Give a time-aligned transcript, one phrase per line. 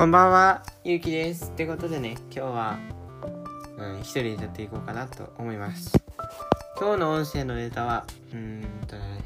[0.00, 1.50] こんばんは、ゆうきです。
[1.50, 2.78] ってことでね、今日は、
[3.76, 5.92] うん、一人でやっていこうかなと思います。
[6.78, 9.22] 今日の音声のネタは、うーんとね、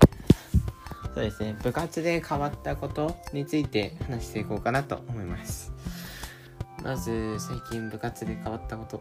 [1.15, 5.73] そうですね、部活で変わったことについて話していこうかなと思います。
[6.83, 9.01] まず、最近部活で変わったこと。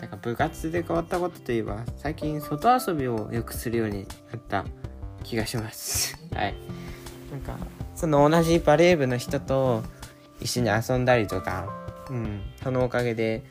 [0.00, 4.64] なんか部活で変わったことといえば、最近外遊びをよくするようになった
[5.22, 6.18] 気がします。
[6.34, 6.54] はい。
[7.30, 7.58] なんか、
[7.94, 9.84] その同じバレー部の人と
[10.40, 11.68] 一緒に遊んだりとか、
[12.08, 13.44] うん、そのおかげで、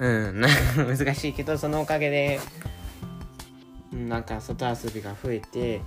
[0.00, 2.40] うん、な 難しいけど、そのおかげで、
[3.92, 5.80] うんなんか外遊びが増えて、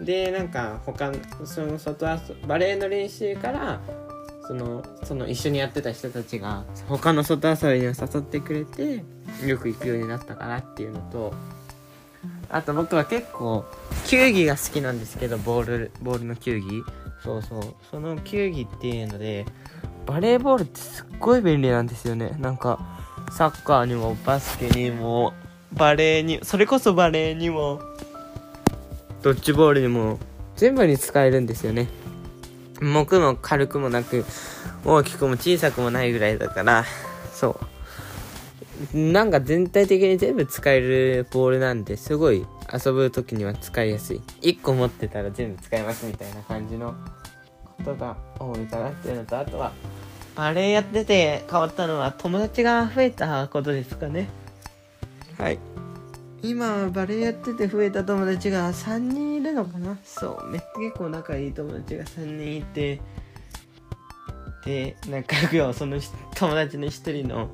[0.00, 3.80] で、なんか他の、その外遊バレーの練習から、
[4.46, 9.04] その、その一緒にやってた人たちが、他の外遊びに誘ってくれて、
[9.46, 11.34] よく行くようになったかなっていうのと、
[12.48, 13.64] あと僕は結構
[14.06, 16.66] 球技が好きなんですけどボールボールの球技
[17.26, 17.74] そうそう。
[17.90, 19.44] その球技っていうので
[20.06, 22.36] バレーボールってすっごい便利なんですよね。
[22.38, 22.78] なんか
[23.32, 25.34] サッカーにもバスケにも
[25.72, 27.80] バレーにそれこそバレーにも
[29.22, 30.20] ドッジボールにも
[30.54, 31.88] 全部に使えるんですよね。
[32.80, 34.24] 重くも軽くもなく
[34.84, 36.84] 大きくも小さくもないぐらいだから
[37.32, 37.66] そう。
[38.92, 42.44] なんか全体的に全部使えるボールなんですごい
[42.84, 44.20] 遊ぶ時には使いやすい。
[44.42, 46.94] 1個持ってたら全部使えますみたいな感じの
[47.78, 49.72] ことが多いかなっていうのとあとは
[50.34, 54.28] バレエやってて変わったのは友達が増えたことですかね。
[55.38, 55.58] はい。
[56.42, 59.96] 今バレエやってて増えた友達が3人いるのかな。
[60.04, 63.00] そうめっ結構仲いい友達が3人いて
[64.66, 65.98] でなんか今日その
[66.34, 67.48] 友達の一人の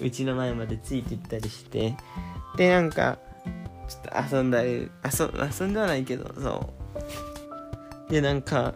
[0.00, 1.94] うちの前までついて行ったりして
[2.56, 3.18] でなんか
[3.88, 4.70] ちょっと遊んだり
[5.04, 6.70] 遊遊んではないけどそ
[8.08, 8.12] う。
[8.12, 8.74] でなんか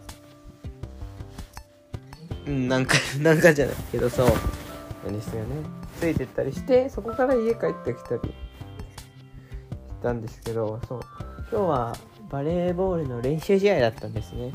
[2.47, 4.27] うんなんか なんかじゃないけどそう。
[5.05, 5.55] なんですよね
[5.99, 8.33] ついてったりしてそこから家帰ってきたりし
[10.01, 10.99] たんですけどそう。
[11.51, 11.95] 今日は
[12.29, 14.51] バレーボールの練習試合だったんですね。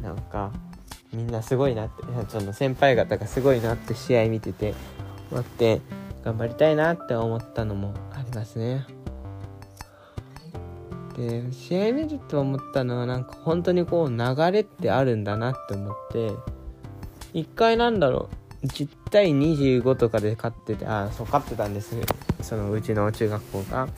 [0.00, 0.50] なんか
[1.12, 4.74] みんなすごいなってその先輩方がすごいなって試合見てて
[5.30, 5.80] 待って
[6.24, 8.86] 頑張りたいなって思ったのもありますね。
[11.16, 16.32] で試合見てて思ったのはなんか本当にこう流れってあるんだなって思って
[17.32, 18.28] 一回なんだろ
[18.62, 18.66] う。
[18.66, 21.96] 10対25とかで勝っててあそう勝ってたんです
[22.42, 23.88] そのうちの中学校が。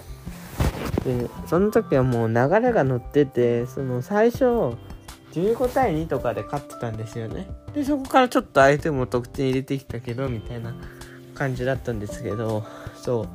[1.04, 4.44] でその時はもう流れが乗っててその最初
[5.32, 7.48] 15対2とかで勝ってたんですよね。
[7.74, 10.74] でそこからちょっと相手も得点入れてきたけどみたいな
[11.34, 13.28] 感じだったんですけどそう。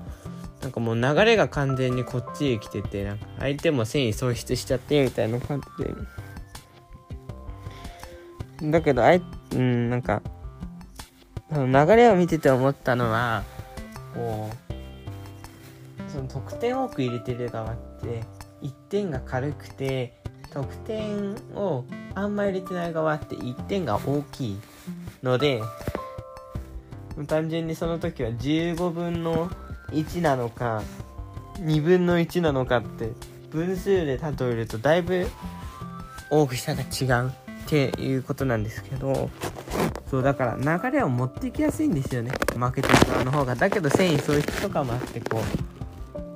[0.62, 5.84] なんかもう流れが完全にこっちへ来ててなんか相手も戦意喪失しちゃってみたいな感じ
[8.62, 8.72] で。
[8.72, 9.22] だけどあい
[9.53, 10.22] うんなんか
[11.52, 13.44] 流れを見てて思ったのは
[14.13, 18.24] こうその得点多く入れてる側って
[18.62, 20.13] 1点が軽くて
[20.52, 24.59] 得点をあんま入れてない側って1点が大きい
[25.24, 25.62] ので
[27.28, 29.50] 単純にその時は15分の
[29.90, 30.84] 1なのか
[31.59, 33.12] 2分の1なのかって
[33.50, 35.28] 分数で例えるとだいぶ
[36.30, 37.47] 大きさが違う。
[37.67, 39.29] っていうことなんですけど
[40.09, 42.31] そうだから流れを持っていきやすいんですよね。
[42.55, 43.55] 負けてる側の方が。
[43.55, 45.41] だけど繊維喪失とかもあってこ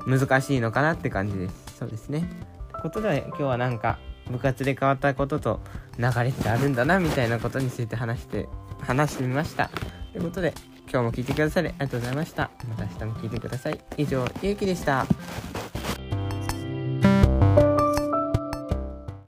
[0.05, 1.77] う難しいのかなって感じです。
[1.79, 2.19] そうですね。
[2.19, 3.97] てことで今日はなんか
[4.29, 5.61] 部活で変わったことと
[5.97, 8.49] 流れってあるんだなみたいなことについて話して
[8.81, 9.69] 話してみました。
[10.11, 10.53] ということで
[10.91, 12.51] 今日も聞いてくださりありがとうございました。
[12.67, 13.79] また明日も聞いてください。
[13.95, 15.05] 以上ゆうきでした。